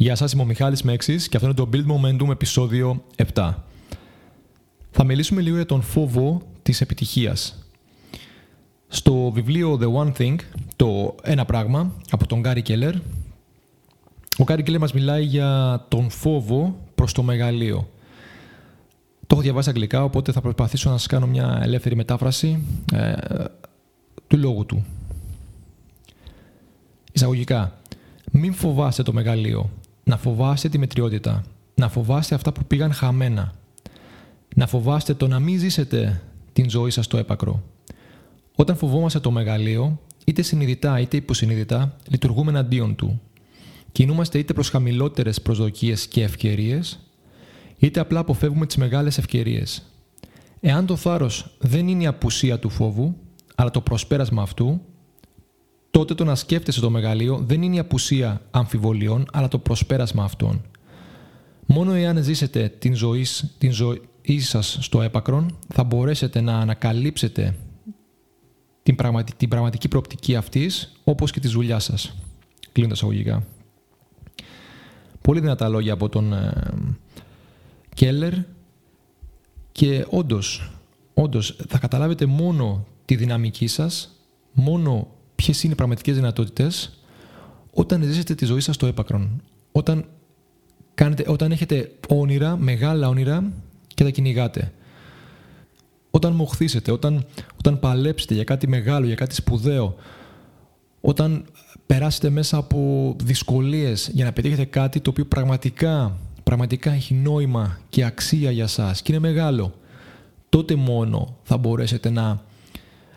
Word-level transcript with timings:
Γεια 0.00 0.14
σας, 0.14 0.32
είμαι 0.32 0.42
ο 0.42 0.44
Μιχάλης 0.44 0.82
Μέξης 0.82 1.28
και 1.28 1.36
αυτό 1.36 1.48
είναι 1.48 1.56
το 1.56 1.68
Build 1.72 1.86
Momentum 1.86 2.30
επεισόδιο 2.30 3.04
7. 3.34 3.54
Θα 4.90 5.04
μιλήσουμε 5.04 5.40
λίγο 5.40 5.56
για 5.56 5.66
τον 5.66 5.82
φόβο 5.82 6.42
της 6.62 6.80
επιτυχίας. 6.80 7.66
Στο 8.88 9.30
βιβλίο 9.30 9.78
The 9.82 10.04
One 10.04 10.12
Thing, 10.18 10.36
το 10.76 11.14
ένα 11.22 11.44
πράγμα, 11.44 11.92
από 12.10 12.26
τον 12.26 12.42
Gary 12.44 12.62
Keller, 12.66 12.94
ο 14.38 14.44
Gary 14.46 14.60
Keller 14.60 14.78
μας 14.78 14.92
μιλάει 14.92 15.24
για 15.24 15.84
τον 15.88 16.10
φόβο 16.10 16.80
προς 16.94 17.12
το 17.12 17.22
μεγαλείο. 17.22 17.88
Το 19.20 19.26
έχω 19.30 19.40
διαβάσει 19.40 19.68
αγγλικά, 19.68 20.04
οπότε 20.04 20.32
θα 20.32 20.40
προσπαθήσω 20.40 20.90
να 20.90 20.96
σας 20.96 21.06
κάνω 21.06 21.26
μια 21.26 21.60
ελεύθερη 21.62 21.96
μετάφραση 21.96 22.62
ε, 22.92 23.12
του 24.26 24.38
λόγου 24.38 24.66
του. 24.66 24.84
Εισαγωγικά, 27.12 27.78
μην 28.30 28.52
φοβάστε 28.52 29.02
το 29.02 29.12
μεγαλείο. 29.12 29.70
Να 30.10 30.16
φοβάστε 30.16 30.68
τη 30.68 30.78
μετριότητα. 30.78 31.44
Να 31.74 31.88
φοβάστε 31.88 32.34
αυτά 32.34 32.52
που 32.52 32.64
πήγαν 32.64 32.92
χαμένα. 32.92 33.52
Να 34.54 34.66
φοβάστε 34.66 35.14
το 35.14 35.28
να 35.28 35.38
μην 35.38 35.58
ζήσετε 35.58 36.22
την 36.52 36.70
ζωή 36.70 36.90
σας 36.90 37.04
στο 37.04 37.16
έπακρο. 37.16 37.62
Όταν 38.54 38.76
φοβόμαστε 38.76 39.20
το 39.20 39.30
μεγαλείο, 39.30 40.00
είτε 40.24 40.42
συνειδητά 40.42 41.00
είτε 41.00 41.16
υποσυνείδητα, 41.16 41.96
λειτουργούμε 42.08 42.50
εναντίον 42.50 42.94
του. 42.94 43.20
Κινούμαστε 43.92 44.38
είτε 44.38 44.52
προς 44.52 44.68
χαμηλότερες 44.68 45.42
προσδοκίες 45.42 46.06
και 46.06 46.22
ευκαιρίες, 46.22 46.98
είτε 47.78 48.00
απλά 48.00 48.20
αποφεύγουμε 48.20 48.66
τις 48.66 48.76
μεγάλες 48.76 49.18
ευκαιρίες. 49.18 49.82
Εάν 50.60 50.86
το 50.86 50.96
θάρρος 50.96 51.56
δεν 51.58 51.88
είναι 51.88 52.02
η 52.02 52.06
απουσία 52.06 52.58
του 52.58 52.70
φόβου, 52.70 53.16
αλλά 53.54 53.70
το 53.70 53.80
προσπέρασμα 53.80 54.42
αυτού, 54.42 54.80
τότε 56.00 56.14
το 56.14 56.24
να 56.24 56.34
σκέφτεσαι 56.34 56.80
το 56.80 56.90
μεγαλείο 56.90 57.44
δεν 57.46 57.62
είναι 57.62 57.76
η 57.76 57.78
απουσία 57.78 58.40
αμφιβολιών, 58.50 59.26
αλλά 59.32 59.48
το 59.48 59.58
προσπέρασμα 59.58 60.24
αυτών. 60.24 60.62
Μόνο 61.66 61.92
εάν 61.92 62.22
ζήσετε 62.22 62.68
την 62.78 62.94
ζωή, 62.94 63.26
την 63.58 63.72
ζωή 63.72 64.00
σας 64.38 64.78
στο 64.80 65.02
έπακρον, 65.02 65.58
θα 65.68 65.84
μπορέσετε 65.84 66.40
να 66.40 66.58
ανακαλύψετε 66.58 67.54
την, 68.82 68.96
πραγματική, 68.96 69.36
την 69.36 69.48
πραγματική 69.48 69.88
προοπτική 69.88 70.36
αυτής, 70.36 70.92
όπως 71.04 71.30
και 71.30 71.40
τη 71.40 71.48
δουλειά 71.48 71.78
σας. 71.78 72.14
Κλείνοντας 72.72 73.02
αγωγικά. 73.02 73.46
Πολύ 75.20 75.40
δυνατά 75.40 75.68
λόγια 75.68 75.92
από 75.92 76.08
τον 76.08 76.32
ε, 76.32 76.52
Κέλλερ 77.94 78.32
και 79.72 80.06
όντως, 80.10 80.72
όντως 81.14 81.56
θα 81.68 81.78
καταλάβετε 81.78 82.26
μόνο 82.26 82.86
τη 83.04 83.16
δυναμική 83.16 83.66
σας, 83.66 84.20
μόνο 84.52 85.08
ποιες 85.40 85.62
είναι 85.62 85.72
οι 85.72 85.76
πραγματικές 85.76 86.14
δυνατότητες 86.14 86.90
όταν 87.72 88.02
ζήσετε 88.02 88.34
τη 88.34 88.44
ζωή 88.44 88.60
σας 88.60 88.74
στο 88.74 88.86
έπακρον. 88.86 89.42
Όταν, 89.72 90.04
κάνετε, 90.94 91.24
όταν 91.26 91.52
έχετε 91.52 91.92
όνειρα, 92.08 92.56
μεγάλα 92.56 93.08
όνειρα 93.08 93.52
και 93.94 94.04
τα 94.04 94.10
κυνηγάτε. 94.10 94.72
Όταν 96.10 96.32
μοχθήσετε, 96.32 96.92
όταν, 96.92 97.26
όταν 97.58 97.78
παλέψετε 97.78 98.34
για 98.34 98.44
κάτι 98.44 98.68
μεγάλο, 98.68 99.06
για 99.06 99.14
κάτι 99.14 99.34
σπουδαίο, 99.34 99.94
όταν 101.00 101.44
περάσετε 101.86 102.30
μέσα 102.30 102.56
από 102.56 103.14
δυσκολίες 103.22 104.10
για 104.12 104.24
να 104.24 104.32
πετύχετε 104.32 104.64
κάτι 104.64 105.00
το 105.00 105.10
οποίο 105.10 105.24
πραγματικά, 105.24 106.16
πραγματικά 106.42 106.92
έχει 106.92 107.14
νόημα 107.14 107.78
και 107.88 108.04
αξία 108.04 108.50
για 108.50 108.66
σας 108.66 109.02
και 109.02 109.12
είναι 109.12 109.20
μεγάλο, 109.20 109.74
τότε 110.48 110.74
μόνο 110.74 111.36
θα 111.42 111.56
μπορέσετε 111.56 112.10
να 112.10 112.48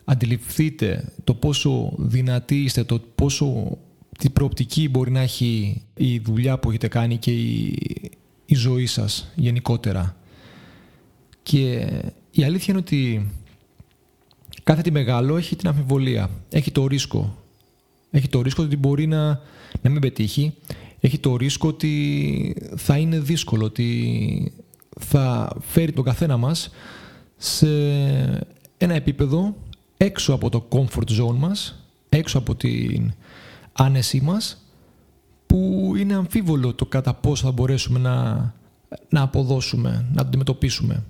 αντιληφθείτε 0.05 1.13
το 1.23 1.33
πόσο 1.33 1.93
δυνατοί 1.97 2.63
είστε, 2.63 2.83
το 2.83 3.01
πόσο 3.15 3.77
τι 4.17 4.29
προοπτική 4.29 4.89
μπορεί 4.89 5.11
να 5.11 5.19
έχει 5.19 5.81
η 5.95 6.19
δουλειά 6.19 6.59
που 6.59 6.69
έχετε 6.69 6.87
κάνει 6.87 7.17
και 7.17 7.31
η, 7.31 7.79
η 8.45 8.55
ζωή 8.55 8.85
σας 8.85 9.31
γενικότερα. 9.35 10.17
Και 11.43 11.89
η 12.31 12.43
αλήθεια 12.43 12.65
είναι 12.67 12.77
ότι 12.77 13.31
κάθε 14.63 14.81
τι 14.81 14.91
μεγάλο 14.91 15.37
έχει 15.37 15.55
την 15.55 15.67
αμφιβολία, 15.67 16.29
έχει 16.49 16.71
το 16.71 16.87
ρίσκο. 16.87 17.37
Έχει 18.11 18.27
το 18.27 18.41
ρίσκο 18.41 18.63
ότι 18.63 18.77
μπορεί 18.77 19.07
να, 19.07 19.27
να 19.81 19.89
μην 19.89 20.01
πετύχει, 20.01 20.53
έχει 20.99 21.19
το 21.19 21.35
ρίσκο 21.35 21.67
ότι 21.67 22.55
θα 22.75 22.97
είναι 22.97 23.19
δύσκολο, 23.19 23.65
ότι 23.65 24.51
θα 24.99 25.55
φέρει 25.59 25.91
τον 25.91 26.03
καθένα 26.03 26.37
μας 26.37 26.69
σε 27.37 27.67
ένα 28.77 28.93
επίπεδο 28.93 29.55
έξω 30.03 30.33
από 30.33 30.49
το 30.49 30.67
comfort 30.69 31.21
zone 31.21 31.35
μας, 31.37 31.85
έξω 32.09 32.37
από 32.37 32.55
την 32.55 33.13
άνεσή 33.73 34.21
μας, 34.21 34.67
που 35.45 35.93
είναι 35.97 36.13
αμφίβολο 36.13 36.73
το 36.73 36.85
κατά 36.85 37.13
πόσο 37.13 37.45
θα 37.45 37.51
μπορέσουμε 37.51 37.99
να, 37.99 38.33
να 39.09 39.21
αποδώσουμε, 39.21 40.05
να 40.09 40.21
το 40.21 40.27
αντιμετωπίσουμε. 40.27 41.03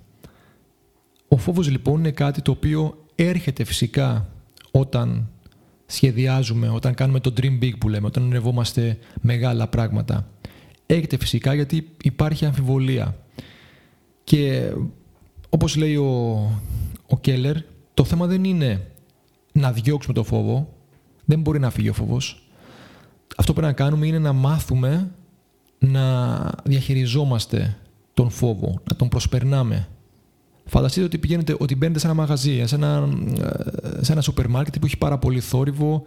Ο 1.28 1.38
φόβος 1.38 1.70
λοιπόν 1.70 2.00
είναι 2.00 2.12
κάτι 2.12 2.42
το 2.42 2.52
οποίο 2.52 3.06
έρχεται 3.16 3.64
φυσικά 3.64 4.30
όταν 4.72 5.28
σχεδιάζουμε, 5.86 6.70
όταν 6.70 6.94
κάνουμε 6.94 7.20
το 7.20 7.34
dream 7.38 7.64
big 7.64 7.78
που 7.78 7.90
λέμε, 7.90 8.08
όταν 8.08 8.24
ονειρευόμαστε 8.24 8.98
μεγάλα 9.22 9.68
πράγματα. 9.68 10.28
Έρχεται 10.86 11.18
φυσικά 11.18 11.54
γιατί 11.54 11.90
υπάρχει 12.04 12.46
αμφιβολία. 12.46 13.18
Και 14.24 14.72
όπως 15.50 15.76
λέει 15.76 15.96
ο, 15.96 16.12
ο 17.08 17.20
Κέλλερ, 17.22 17.56
το 17.94 18.04
θέμα 18.04 18.28
δεν 18.28 18.44
είναι 18.44 18.88
να 19.52 19.72
διώξουμε 19.72 20.14
το 20.14 20.24
φόβο. 20.24 20.74
Δεν 21.26 21.40
μπορεί 21.40 21.60
να 21.60 21.70
φύγει 21.70 21.90
ο 21.90 21.94
φόβος. 21.94 22.48
Αυτό 23.38 23.54
που 23.54 23.60
πρέπει 23.60 23.78
να 23.78 23.84
κάνουμε 23.84 24.08
είναι 24.08 24.20
να 24.20 24.34
μάθουμε 24.34 25.12
να 25.80 26.36
διαχειριζόμαστε 26.64 27.78
τον 28.14 28.30
φόβο, 28.30 28.82
να 28.90 28.96
τον 28.96 29.10
προσπερνάμε. 29.10 29.88
Φανταστείτε 30.66 31.06
ότι, 31.06 31.18
πηγαίνετε, 31.18 31.56
ότι 31.60 31.76
μπαίνετε 31.76 32.00
σε 32.00 32.06
ένα 32.06 32.16
μαγαζί, 32.16 32.66
σε 32.66 32.76
ένα, 32.76 33.10
σε 34.02 34.12
ένα 34.12 34.22
σούπερ 34.22 34.48
μάρκετ 34.48 34.80
που 34.80 34.86
έχει 34.86 34.98
πάρα 34.98 35.18
πολύ 35.18 35.40
θόρυβο 35.40 36.04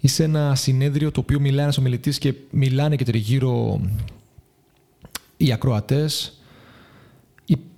ή 0.00 0.08
σε 0.08 0.24
ένα 0.24 0.54
συνέδριο 0.54 1.10
το 1.10 1.20
οποίο 1.20 1.40
μιλάει 1.40 1.62
ένας 1.62 1.78
ομιλητής 1.78 2.18
και 2.18 2.34
μιλάνε 2.50 2.96
και 2.96 3.04
τριγύρω 3.04 3.80
οι 5.36 5.52
ακροατές 5.52 6.37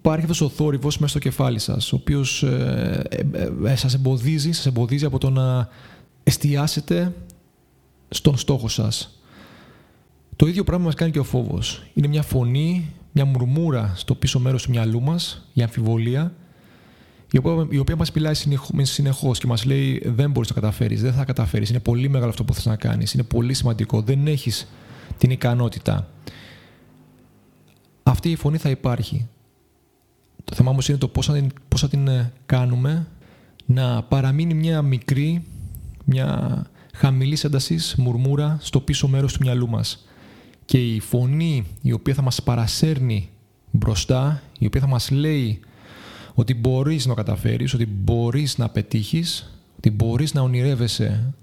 υπάρχει 0.01 0.23
αυτός 0.23 0.41
ο 0.41 0.49
θόρυβος 0.49 0.99
μέσα 0.99 1.11
στο 1.11 1.19
κεφάλι 1.19 1.59
σας, 1.59 1.93
ο 1.93 1.97
οποίος 1.97 2.43
ε, 2.43 3.03
ε, 3.09 3.51
ε, 3.65 3.77
σας 3.77 3.95
εμποδίζει, 3.95 4.53
σας 4.53 4.67
εμποδίζει 4.67 5.05
από 5.05 5.19
το 5.19 5.31
να 5.31 5.69
εστιάσετε 6.23 7.15
στον 8.09 8.37
στόχο 8.37 8.69
σας. 8.69 9.21
Το 10.37 10.47
ίδιο 10.47 10.65
πράγμα 10.65 10.85
μας 10.85 10.95
κάνει 10.95 11.11
και 11.13 11.19
ο 11.19 11.25
φόβος. 11.25 11.83
Είναι 11.95 12.07
μια 12.07 12.23
φωνή, 12.23 12.93
μια 13.13 13.25
μουρμούρα 13.25 13.93
στο 13.97 14.15
πίσω 14.15 14.39
μέρος 14.39 14.63
του 14.63 14.71
μυαλού 14.71 15.01
μας, 15.01 15.49
η 15.53 15.63
αμφιβολία, 15.63 16.35
η 17.33 17.39
οποία, 17.39 17.67
η 17.71 17.79
οποία 17.79 17.97
μας 17.97 18.13
μιλάει 18.13 18.35
συνεχώς 18.83 19.39
και 19.39 19.47
μας 19.47 19.65
λέει 19.65 20.03
δεν 20.05 20.31
μπορείς 20.31 20.49
να 20.49 20.55
καταφέρεις, 20.55 21.03
δεν 21.03 21.13
θα 21.13 21.25
καταφέρεις, 21.25 21.71
είναι 21.71 21.81
πολύ 21.81 22.09
μεγάλο 22.09 22.31
αυτό 22.31 22.45
που 22.45 22.55
θες 22.55 22.67
να 22.67 22.77
κάνεις, 22.77 23.13
είναι 23.13 23.23
πολύ 23.23 23.55
σημαντικό, 23.55 24.01
δεν 24.01 24.27
έχεις 24.27 24.69
την 25.19 25.31
ικανότητα. 25.31 26.09
Αυτή 28.03 28.31
η 28.31 28.37
φωνή 28.37 28.57
θα 28.59 28.71
υπάρχει. 28.71 29.29
Το 30.51 30.57
θέμα 30.57 30.71
όμως 30.71 30.89
είναι 30.89 30.99
το 30.99 31.09
πώς 31.09 31.27
θα 31.27 31.33
την, 31.33 31.53
πώς 31.69 31.81
θα 31.81 31.89
την 31.89 32.09
ε, 32.09 32.33
κάνουμε 32.47 33.07
να 33.67 34.03
παραμείνει 34.03 34.55
μια 34.55 34.83
μικρή, 34.83 35.45
μια 36.05 36.63
χαμηλή 36.95 37.39
έντασης 37.43 37.95
μουρμούρα 37.99 38.59
στο 38.61 38.81
πίσω 38.81 39.09
μέρος 39.09 39.33
του 39.33 39.39
μυαλού 39.43 39.69
μας. 39.69 40.07
Και 40.65 40.95
η 40.95 41.01
φωνή 41.01 41.67
η 41.83 41.93
οποία 41.93 42.15
θα 42.15 42.23
μας 42.23 42.43
παρασέρνει 42.43 43.29
μπροστά, 43.71 44.43
η 44.59 44.67
οποία 44.67 44.81
θα 44.81 44.87
μας 44.87 45.11
λέει 45.11 45.61
ότι 46.35 46.55
μπορείς 46.55 47.07
να 47.07 47.15
καταφέρεις, 47.15 47.75
ότι 47.75 47.87
μπορείς 47.87 48.59
να 48.59 48.69
πετύχεις, 48.69 49.61
ότι 49.77 49.91
μπορείς 49.91 50.35
να 50.35 50.41
ονειρεύεσαι 50.41 51.35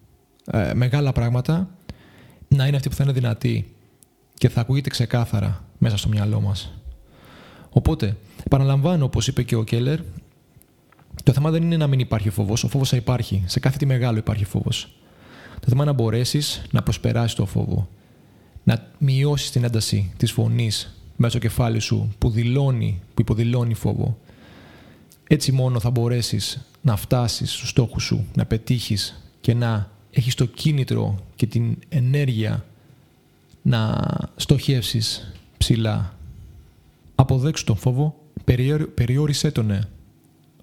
ε, 0.45 0.74
μεγάλα 0.74 1.12
πράγματα, 1.12 1.69
να 2.47 2.68
είναι 2.68 2.75
αυτή 2.75 2.89
που 2.89 2.95
θα 2.95 3.03
είναι 3.03 3.13
δυνατή 3.13 3.74
και 4.33 4.50
θα 4.50 4.62
ακούγεται 4.62 4.89
ξεκάθαρα 4.89 5.63
μέσα 5.77 5.98
στο 5.98 6.10
μυαλό 6.10 6.42
μας. 6.42 6.76
Οπότε, 7.77 8.18
επαναλαμβάνω, 8.45 9.06
όπως 9.06 9.27
είπε 9.27 9.44
και 9.44 9.56
ο 9.56 9.63
Κέλλερ, 9.63 10.00
το 11.24 11.33
θέμα 11.33 11.51
δεν 11.51 11.63
είναι 11.63 11.77
να 11.77 11.88
μην 11.88 12.00
υπάρχει 12.00 12.29
φόβος. 12.29 12.63
Ο 12.63 12.68
φόβος 12.68 12.89
θα 12.89 12.95
υπάρχει. 12.95 13.44
Σε 13.45 13.59
κάθε 13.59 13.77
τι 13.77 13.85
μεγάλο 13.85 14.18
υπάρχει 14.18 14.45
φόβος. 14.45 14.89
Το 15.59 15.68
θέμα 15.68 15.83
είναι 15.83 15.91
να 15.91 15.97
μπορέσεις 15.97 16.62
να 16.71 16.83
προσπεράσεις 16.83 17.35
το 17.35 17.45
φόβο. 17.45 17.89
Να 18.63 18.88
μειώσεις 18.97 19.51
την 19.51 19.63
ένταση 19.63 20.12
της 20.18 20.31
φωνής 20.31 21.01
μέσα 21.15 21.31
στο 21.31 21.47
κεφάλι 21.47 21.79
σου 21.79 22.15
που 22.18 22.29
δηλώνει, 22.29 23.01
που 23.13 23.21
υποδηλώνει 23.21 23.74
φόβο. 23.74 24.18
Έτσι 25.27 25.51
μόνο 25.51 25.79
θα 25.79 25.89
μπορέσεις 25.89 26.68
να 26.81 26.95
φτάσεις 26.95 27.53
στους 27.53 27.69
στόχους 27.69 28.03
σου, 28.03 28.25
να 28.35 28.45
πετύχεις 28.45 29.31
και 29.41 29.53
να 29.53 29.91
έχεις 30.12 30.35
το 30.35 30.45
κίνητρο 30.45 31.19
και 31.35 31.45
την 31.45 31.77
ενέργεια 31.89 32.65
να 33.62 34.03
στοχεύσεις 34.35 35.33
ψηλά 35.57 36.16
Αποδέξου 37.19 37.63
τον 37.63 37.75
φόβο, 37.75 38.15
περιόρισέ 38.93 39.51
τον 39.51 39.65
ναι, 39.65 39.79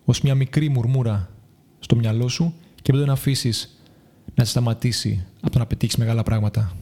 ως 0.05 0.21
μια 0.21 0.35
μικρή 0.35 0.69
μουρμούρα 0.69 1.31
στο 1.79 1.97
μυαλό 1.97 2.29
σου 2.29 2.55
και 2.83 2.93
μην 2.93 3.01
τον 3.01 3.11
αφήσεις 3.11 3.81
να 4.35 4.45
σε 4.45 4.51
σταματήσει 4.51 5.27
από 5.41 5.53
το 5.53 5.59
να 5.59 5.67
πετύχεις 5.67 5.97
μεγάλα 5.97 6.23
πράγματα. 6.23 6.77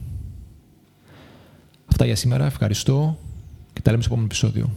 Αυτά 1.85 2.05
Αυτά 2.05 2.05
για 2.05 2.15
σήμερα. 2.15 2.45
Ευχαριστώ 2.45 3.17
και 3.73 3.81
τα 3.81 3.91
λέμε 3.91 4.03
στο 4.03 4.11
επόμενο 4.11 4.33
επεισόδιο. 4.33 4.69